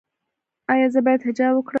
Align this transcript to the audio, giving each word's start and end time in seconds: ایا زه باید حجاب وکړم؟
ایا 0.71 0.87
زه 0.93 0.99
باید 1.05 1.21
حجاب 1.27 1.53
وکړم؟ 1.55 1.69